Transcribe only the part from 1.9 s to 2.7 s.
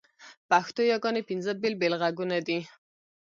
ږغونه دي.